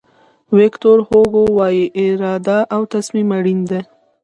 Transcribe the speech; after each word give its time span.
ویکتور 0.57 0.97
هوګو 1.07 1.43
وایي 1.57 1.85
اراده 2.03 2.57
او 2.75 2.81
تصمیم 2.93 3.27
اړین 3.37 3.59
دي. 3.69 3.81